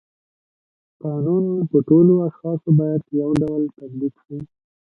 [1.03, 4.37] قانون په ټولو اشخاصو باید یو ډول تطبیق شي.